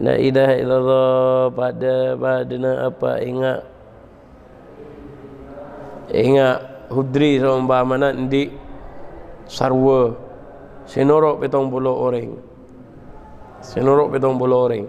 La 0.00 0.16
ilaha 0.16 0.54
illallah 0.56 1.40
pada 1.52 1.96
padana 2.16 2.72
apa 2.88 3.20
ingat 3.20 3.71
ingat 6.12 6.88
hudri 6.92 7.40
sama 7.40 7.80
mana 7.82 8.12
di 8.12 8.52
sarwa 9.48 10.12
sinorok 10.84 11.40
petong 11.40 11.72
puluh 11.72 11.96
orang 11.96 12.52
Senuruk 13.62 14.10
petong 14.10 14.34
puluh 14.36 14.58
orang. 14.58 14.84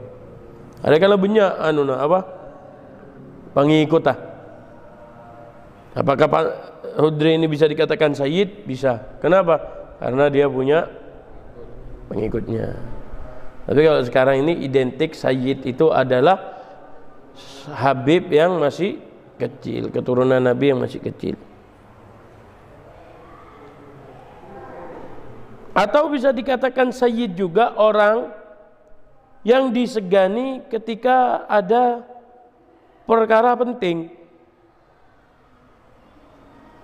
Ada 0.81 0.97
kalau 0.97 1.15
banyak 1.21 1.51
anu 1.61 1.85
na 1.85 2.01
apa? 2.01 2.25
Pengikut 3.53 4.03
ah. 4.09 4.17
Apakah 5.93 6.25
Pak 6.25 6.45
Hudri 6.97 7.37
ini 7.37 7.45
bisa 7.45 7.69
dikatakan 7.69 8.17
Sayyid? 8.17 8.65
Bisa. 8.65 8.97
Kenapa? 9.21 9.61
Karena 10.01 10.25
dia 10.33 10.49
punya 10.49 10.89
pengikutnya. 12.09 12.73
Tapi 13.69 13.79
kalau 13.85 14.01
sekarang 14.01 14.41
ini 14.41 14.65
identik 14.65 15.13
Sayyid 15.13 15.69
itu 15.69 15.93
adalah 15.93 16.65
Habib 17.69 18.33
yang 18.33 18.57
masih 18.57 18.97
kecil, 19.39 19.89
keturunan 19.89 20.39
Nabi 20.39 20.73
yang 20.73 20.79
masih 20.81 21.01
kecil. 21.01 21.35
Atau 25.73 26.13
bisa 26.13 26.29
dikatakan 26.29 26.93
Sayyid 26.93 27.33
juga 27.33 27.73
orang 27.73 28.29
yang 29.41 29.73
disegani 29.73 30.61
ketika 30.69 31.49
ada 31.49 32.05
perkara 33.09 33.57
penting 33.57 34.23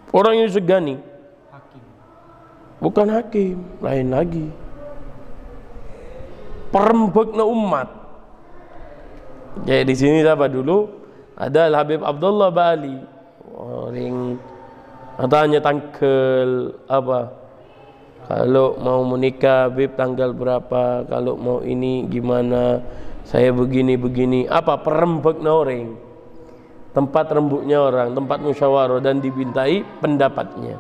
Orang 0.10 0.42
yang 0.42 0.50
disegani 0.50 0.98
hakim. 1.54 1.82
Bukan 2.82 3.08
hakim, 3.14 3.58
lain 3.78 4.08
lagi. 4.10 4.48
Perembekna 6.74 7.46
umat. 7.46 7.90
Jadi 9.66 9.86
di 9.86 9.96
sini 9.98 10.18
siapa 10.26 10.50
dulu? 10.50 10.90
Ada 11.40 11.72
Habib 11.72 12.04
Abdullah 12.04 12.52
Bali. 12.52 13.00
Orang 13.56 14.36
katanya 15.16 15.64
tangkel 15.64 16.76
apa? 16.92 17.32
Kalau 18.28 18.76
mau 18.76 19.08
menikah 19.08 19.72
Habib 19.72 19.96
tanggal 19.96 20.36
berapa? 20.36 21.08
Kalau 21.08 21.40
mau 21.40 21.64
ini 21.64 22.04
gimana? 22.12 22.84
Saya 23.24 23.56
begini 23.56 23.96
begini. 23.96 24.52
Apa 24.52 24.84
perembekna 24.84 25.52
orang? 25.56 25.96
Tempat 26.92 27.32
rembuknya 27.32 27.86
orang, 27.86 28.18
tempat 28.18 28.42
musyawarah 28.44 29.00
dan 29.00 29.22
dibintai 29.24 29.86
pendapatnya. 30.04 30.76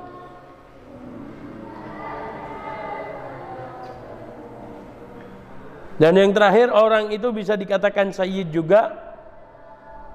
Dan 6.01 6.17
yang 6.17 6.31
terakhir 6.33 6.73
orang 6.73 7.13
itu 7.13 7.29
bisa 7.29 7.53
dikatakan 7.53 8.09
sayyid 8.09 8.49
juga 8.49 9.08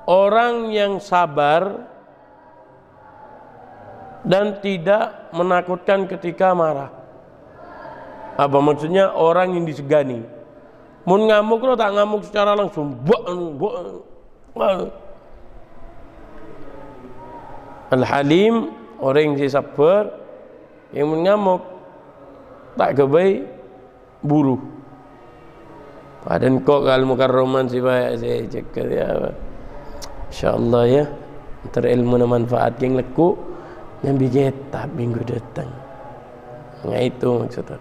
orang 0.05 0.73
yang 0.73 1.01
sabar 1.01 1.89
dan 4.25 4.59
tidak 4.65 5.33
menakutkan 5.37 6.09
ketika 6.09 6.57
marah. 6.57 6.91
Apa 8.35 8.59
maksudnya 8.59 9.13
orang 9.15 9.55
yang 9.55 9.65
disegani. 9.69 10.25
Mun 11.05 11.29
ngamuk 11.29 11.61
lo 11.61 11.77
tak 11.77 11.93
ngamuk 11.93 12.25
secara 12.25 12.57
langsung. 12.57 12.97
Al-Halim 17.93 18.73
orang 18.99 19.37
yang 19.37 19.53
sabar 19.53 20.09
yang 20.91 21.13
mengamuk 21.13 21.63
tak 22.75 22.97
kebaik 22.97 23.45
buruh. 24.25 24.59
Padan 26.25 26.65
kok 26.65 26.89
kalau 26.89 27.05
mukarraman 27.05 27.69
si 27.69 27.85
baik 27.85 28.17
saya 28.17 28.49
cakap 28.49 28.87
ya. 28.89 29.09
Insyaallah 30.35 30.85
ya. 30.91 31.07
Terilmu 31.71 32.19
na 32.19 32.27
manfaat 32.27 32.75
yang 32.83 32.99
leku 32.99 33.39
yang 34.03 34.19
bijetab 34.19 34.91
minggu 34.99 35.23
datang. 35.23 35.71
Nga 36.83 36.99
itu 37.07 37.29
maksudnya. 37.39 37.79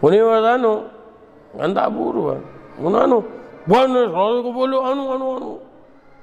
Muni 0.00 0.18
anu 0.24 0.88
kan 1.52 1.76
tak 1.76 1.92
buru. 1.92 2.40
Muni 2.80 2.96
anu 2.96 3.20
Buana 3.66 4.06
selalu 4.06 4.38
ko 4.46 4.50
bolu 4.54 4.78
anu 4.80 5.02
anu 5.12 5.26
anu. 5.36 5.50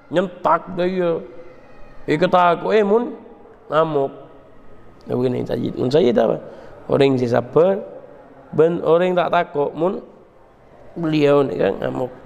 Nyentak 0.09 0.73
dia. 0.73 1.21
Ikat 2.09 2.33
aku 2.33 2.73
eh 2.73 2.81
mun 2.81 3.13
ngamuk. 3.69 4.11
Ya 5.05 5.13
begini 5.13 5.45
sajid. 5.45 5.77
Mun 5.77 5.93
sajid 5.93 6.17
apa? 6.17 6.41
Orang 6.89 7.15
si 7.21 7.29
sabar 7.29 7.77
ben 8.57 8.81
orang 8.81 9.13
tak 9.13 9.29
takut 9.29 9.69
mun 9.77 10.01
beliau 10.97 11.45
ini 11.45 11.61
kan 11.61 11.73
ngamuk 11.77 12.22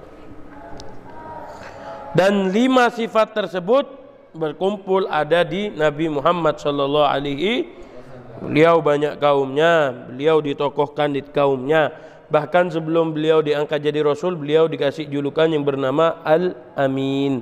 dan 2.18 2.50
lima 2.50 2.90
sifat 2.90 3.38
tersebut 3.38 3.86
berkumpul 4.34 5.06
ada 5.06 5.46
di 5.46 5.70
Nabi 5.70 6.10
Muhammad 6.10 6.58
sallallahu 6.58 7.06
alaihi 7.06 7.70
beliau 8.42 8.82
banyak 8.82 9.22
kaumnya 9.22 9.94
beliau 10.10 10.42
ditokohkan 10.42 11.14
di 11.14 11.22
kaumnya. 11.22 11.94
Bahkan 12.28 12.74
sebelum 12.76 13.16
beliau 13.16 13.40
diangkat 13.40 13.80
jadi 13.80 14.04
rasul 14.04 14.36
beliau 14.36 14.68
dikasih 14.68 15.08
julukan 15.08 15.48
yang 15.48 15.64
bernama 15.64 16.20
Al 16.26 16.58
Amin 16.76 17.40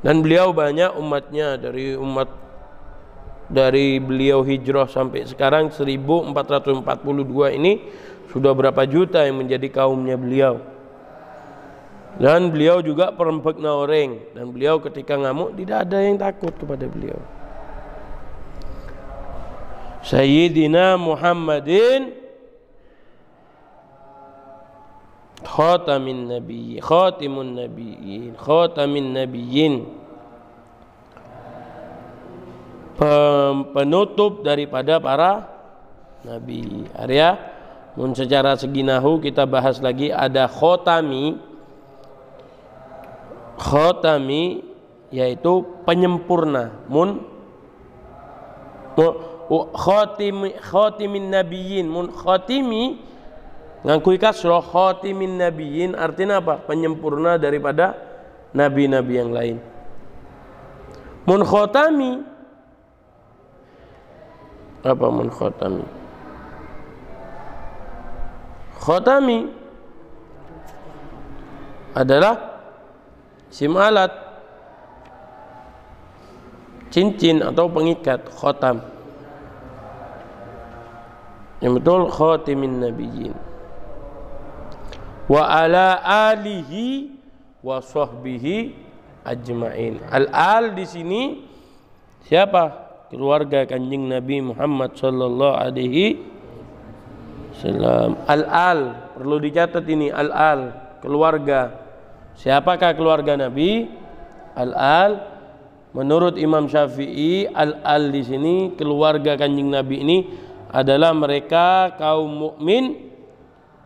dan 0.00 0.18
beliau 0.24 0.50
banyak 0.50 0.96
umatnya 0.98 1.60
dari 1.60 1.94
umat 1.94 2.26
dari 3.46 4.00
beliau 4.00 4.42
hijrah 4.42 4.88
sampai 4.88 5.28
sekarang 5.28 5.68
1442 5.70 6.82
ini 7.60 7.72
sudah 8.32 8.50
berapa 8.56 8.82
juta 8.88 9.22
yang 9.22 9.44
menjadi 9.44 9.68
kaumnya 9.70 10.18
beliau 10.18 10.73
dan 12.14 12.54
beliau 12.54 12.78
juga 12.78 13.10
perempekna 13.10 13.74
orang. 13.74 14.22
Dan 14.34 14.54
beliau 14.54 14.78
ketika 14.78 15.18
ngamuk 15.18 15.58
tidak 15.58 15.78
ada 15.88 15.98
yang 15.98 16.14
takut 16.14 16.54
kepada 16.54 16.86
beliau. 16.86 17.18
Sayyidina 20.04 21.00
Muhammadin 21.00 22.12
khatamin 25.42 26.28
nabiyyin 26.28 26.84
khatimun 26.84 27.48
nabiyyin 27.56 28.32
khatamin 28.38 29.06
nabiyyin. 29.16 29.74
Penutup 33.74 34.46
daripada 34.46 35.02
para 35.02 35.50
nabi. 36.22 36.86
Arya 36.94 37.36
mun 37.98 38.14
secara 38.14 38.54
seginahu 38.54 39.18
kita 39.18 39.42
bahas 39.50 39.82
lagi 39.82 40.14
ada 40.14 40.46
khotami 40.46 41.53
khotami 43.58 44.62
yaitu 45.14 45.66
penyempurna. 45.86 46.84
Mun 46.90 47.22
khotimi 49.74 50.56
khotimin 50.58 51.30
nabiyyin. 51.30 51.86
Mun 51.86 52.10
khotimi 52.10 52.98
ngangkui 53.84 54.18
kasroh 54.18 54.62
khotimin 54.62 55.38
nabiyyin 55.38 55.94
artinya 55.94 56.40
apa? 56.42 56.62
Penyempurna 56.64 57.38
daripada 57.38 57.94
nabi-nabi 58.54 59.12
yang 59.14 59.30
lain. 59.30 59.56
Mun 61.24 61.40
khotami 61.40 62.20
apa 64.84 65.06
mun 65.08 65.32
khotami 65.32 66.04
Khotami 68.84 69.48
adalah 71.96 72.53
sim 73.54 73.70
alat 73.78 74.10
cincin 76.90 77.38
atau 77.46 77.70
pengikat 77.70 78.26
khotam 78.34 78.82
yang 81.62 81.78
betul 81.78 82.10
khotimin 82.10 82.82
nabiyyin 82.82 83.34
wa 85.30 85.46
ala 85.46 86.02
alihi 86.34 87.14
wa 87.62 87.78
sahbihi 87.78 88.74
ajmain 89.22 90.02
al 90.10 90.26
al 90.34 90.74
di 90.74 90.84
sini 90.84 91.22
siapa 92.26 92.82
keluarga 93.14 93.62
kanjeng 93.70 94.10
Nabi 94.10 94.42
Muhammad 94.42 94.98
sallallahu 94.98 95.54
alaihi 95.54 96.34
Salam. 97.54 98.18
Al-al 98.26 99.14
perlu 99.14 99.38
dicatat 99.38 99.86
ini 99.86 100.10
al-al 100.10 100.74
keluarga. 100.98 101.83
Siapakah 102.38 102.94
keluarga 102.98 103.38
Nabi? 103.38 103.86
Al-al. 104.54 105.34
Menurut 105.94 106.34
Imam 106.42 106.66
Syafi'i 106.66 107.46
al-al 107.46 108.10
di 108.10 108.22
sini 108.26 108.54
keluarga 108.74 109.38
kanjeng 109.38 109.70
Nabi 109.70 110.02
ini 110.02 110.18
adalah 110.74 111.14
mereka 111.14 111.94
kaum 111.94 112.26
mukmin 112.26 113.14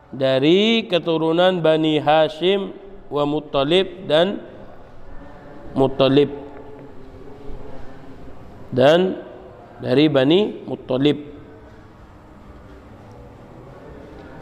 dari 0.08 0.88
keturunan 0.88 1.60
Bani 1.60 2.00
Hashim 2.00 2.72
wa 3.12 3.28
Muttalib 3.28 4.08
dan 4.08 4.40
Muttalib. 5.76 6.32
Dan 8.72 9.20
dari 9.84 10.08
Bani 10.08 10.64
Muttalib. 10.64 11.18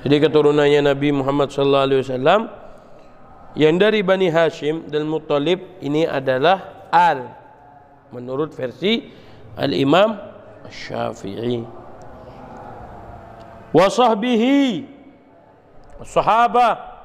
Jadi 0.07 0.17
keturunannya 0.23 0.87
Nabi 0.87 1.11
Muhammad 1.11 1.51
sallallahu 1.51 1.87
alaihi 1.91 2.01
wasallam 2.07 2.41
yang 3.57 3.81
dari 3.81 4.05
Bani 4.05 4.29
Hashim 4.29 4.87
dan 4.93 5.09
Muttalib 5.09 5.81
ini 5.81 6.05
adalah 6.05 6.87
al 6.93 7.33
menurut 8.13 8.53
versi 8.53 9.09
Al 9.57 9.73
Imam 9.73 10.15
Syafi'i. 10.69 11.65
Wa 13.73 13.89
sahbihi 13.89 14.85
sahabat 16.05 16.97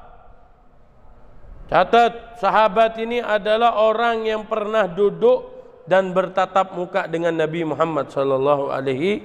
Catat 1.72 2.36
sahabat 2.36 3.00
ini 3.00 3.24
adalah 3.24 3.80
orang 3.80 4.28
yang 4.28 4.44
pernah 4.44 4.84
duduk 4.84 5.48
dan 5.88 6.12
bertatap 6.12 6.76
muka 6.76 7.08
dengan 7.08 7.32
Nabi 7.32 7.64
Muhammad 7.64 8.12
sallallahu 8.12 8.68
alaihi 8.68 9.24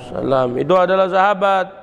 wasallam. 0.00 0.56
Itu 0.56 0.72
adalah 0.80 1.12
sahabat. 1.12 1.79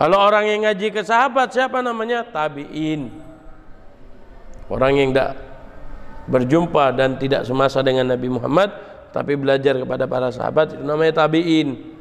Kalau 0.00 0.18
orang 0.18 0.48
yang 0.48 0.60
ngaji 0.66 0.88
ke 0.90 1.02
sahabat 1.04 1.52
siapa 1.52 1.80
namanya? 1.84 2.24
Tabi'in. 2.26 3.12
Orang 4.72 4.96
yang 4.96 5.12
tidak 5.12 5.36
berjumpa 6.26 6.94
dan 6.94 7.18
tidak 7.18 7.44
semasa 7.44 7.82
dengan 7.82 8.14
Nabi 8.14 8.30
Muhammad 8.30 8.70
tapi 9.12 9.36
belajar 9.36 9.76
kepada 9.76 10.08
para 10.08 10.32
sahabat 10.32 10.78
itu 10.78 10.82
namanya 10.82 11.26
tabi'in. 11.26 11.92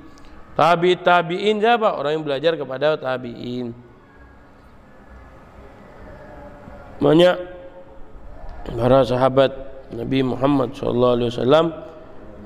Tabi 0.56 1.00
tabi'in 1.00 1.60
siapa? 1.60 2.00
Orang 2.00 2.20
yang 2.20 2.26
belajar 2.26 2.56
kepada 2.56 2.96
tabi'in. 2.96 3.76
Banyak 7.02 7.36
para 8.78 9.02
sahabat 9.04 9.52
Nabi 9.92 10.24
Muhammad 10.24 10.72
wasallam 10.78 11.74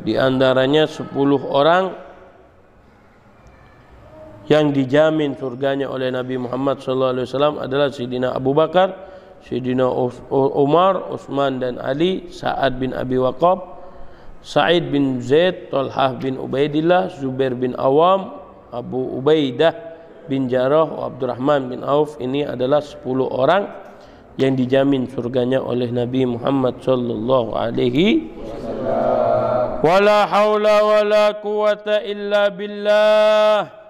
di 0.01 0.17
antaranya 0.17 0.89
10 0.89 1.11
orang 1.45 2.04
yang 4.45 4.69
dijamin 4.69 5.33
surganya 5.33 5.89
oleh 5.89 6.13
Nabi 6.13 6.37
Muhammad 6.37 6.77
SAW 6.81 7.61
adalah 7.61 7.89
Sayyidina 7.89 8.33
Abu 8.37 8.53
Bakar, 8.53 8.93
Sayyidina 9.41 9.89
Umar, 10.33 11.09
Utsman 11.09 11.61
dan 11.61 11.81
Ali, 11.81 12.29
Sa'ad 12.29 12.77
bin 12.77 12.93
Abi 12.93 13.17
Waqqab, 13.17 13.57
Sa'id 14.45 14.93
bin 14.93 15.17
Zaid, 15.21 15.73
Talhah 15.73 16.17
bin 16.21 16.37
Ubaidillah, 16.37 17.17
Zubair 17.17 17.57
bin 17.57 17.73
Awam, 17.77 18.37
Abu 18.69 19.17
Ubaidah 19.17 19.73
bin 20.29 20.45
Jarrah, 20.45 20.89
Abdurrahman 21.09 21.73
bin 21.73 21.81
Auf 21.81 22.21
ini 22.21 22.45
adalah 22.45 22.81
10 22.81 23.01
orang 23.25 23.65
yang 24.35 24.53
dijamin 24.53 25.07
surganya 25.09 25.63
oleh 25.63 25.89
Nabi 25.89 26.27
Muhammad 26.27 26.83
sallallahu 26.83 27.55
alaihi 27.55 28.29
wasallam. 28.35 29.79
Wala 29.85 30.25
haula 30.27 30.75
wala 30.81 31.25
quwata 31.39 32.01
illa 32.03 32.49
billah. 32.51 33.84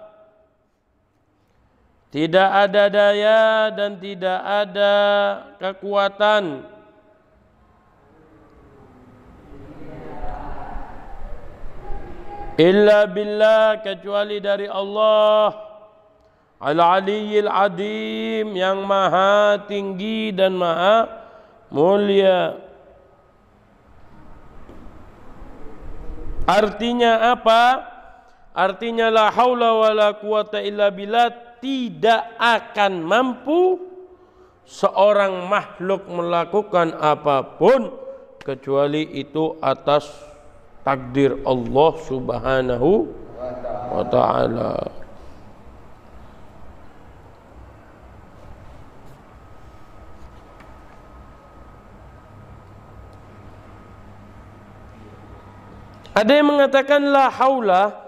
Tidak 2.16 2.48
ada 2.48 2.88
daya 2.88 3.76
dan 3.76 4.00
tidak 4.00 4.40
ada 4.40 4.96
kekuatan. 5.60 6.64
Illa 12.56 13.04
billah 13.12 13.84
kecuali 13.84 14.40
dari 14.40 14.64
Allah. 14.64 15.60
Al-Aliyyil 16.56 17.52
Adim 17.52 18.56
yang 18.56 18.88
maha 18.88 19.60
tinggi 19.68 20.32
dan 20.32 20.56
maha 20.56 21.12
mulia. 21.68 22.56
Artinya 26.48 27.36
apa? 27.36 27.92
Artinya 28.56 29.12
la 29.12 29.28
haula 29.36 29.76
wala 29.76 30.16
quwata 30.16 30.64
illa 30.64 30.88
billah 30.88 31.45
tidak 31.66 32.38
akan 32.38 33.02
mampu 33.02 33.82
seorang 34.70 35.50
makhluk 35.50 36.06
melakukan 36.06 36.94
apa 36.94 37.42
pun 37.58 37.90
kecuali 38.38 39.18
itu 39.18 39.58
atas 39.66 40.06
takdir 40.86 41.42
Allah 41.42 41.92
Subhanahu 42.06 43.10
wa 43.90 44.06
taala. 44.06 44.94
Ada 56.14 56.30
yang 56.30 56.48
mengatakan 56.54 57.02
la 57.10 57.34
haula 57.34 58.05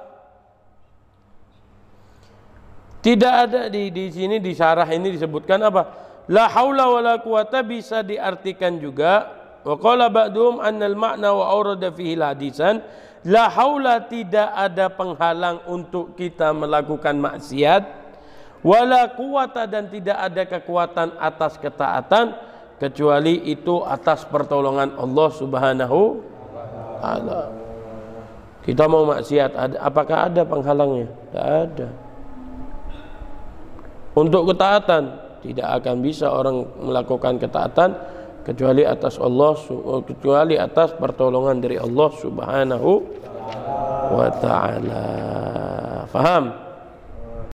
Tidak 3.08 3.34
ada 3.48 3.72
di 3.72 3.88
di 3.88 4.12
sini 4.12 4.43
di 4.43 4.52
syarah 4.52 4.84
ini 4.91 5.15
disebutkan 5.15 5.63
apa? 5.63 5.82
La 6.28 6.52
haula 6.52 6.91
wala 6.91 7.24
quwata 7.24 7.63
bisa 7.63 8.04
diartikan 8.04 8.84
juga 8.84 9.32
wa 9.63 9.80
qala 9.80 10.12
ba'dhum 10.12 10.60
annal 10.60 11.00
ma'na 11.00 11.32
wa 11.32 11.48
awrada 11.48 11.88
fihi 11.88 12.20
hadisan 12.20 12.84
la 13.24 13.48
haula 13.48 14.04
tidak 14.12 14.52
ada 14.52 14.91
penghalang 14.91 15.63
untuk 15.72 16.20
kita 16.20 16.52
melakukan 16.52 17.15
maksiat 17.15 17.88
wala 18.60 19.15
quwata 19.15 19.63
dan 19.72 19.88
tidak 19.88 20.20
ada 20.20 20.43
kekuatan 20.43 21.15
atas 21.15 21.56
ketaatan 21.56 22.36
kecuali 22.76 23.39
itu 23.48 23.88
atas 23.88 24.28
pertolongan 24.28 25.00
Allah 25.00 25.30
Subhanahu 25.32 26.00
taala. 27.00 27.56
Kita 28.67 28.84
mau 28.91 29.08
maksiat, 29.08 29.80
apakah 29.80 30.28
ada 30.28 30.43
penghalangnya? 30.43 31.08
Tidak 31.08 31.48
ada. 31.48 31.88
Untuk 34.17 34.49
ketaatan 34.49 35.03
tidak 35.45 35.69
akan 35.77 35.95
bisa 36.01 36.34
orang 36.34 36.65
melakukan 36.82 37.38
ketaatan 37.38 37.93
kecuali 38.41 38.82
atas 38.82 39.21
Allah 39.21 39.53
kecuali 40.01 40.58
atas 40.58 40.97
pertolongan 40.97 41.62
dari 41.62 41.77
Allah 41.77 42.10
Subhanahu 42.17 42.91
wa 44.10 44.30
taala. 44.41 45.06
Faham? 46.10 46.66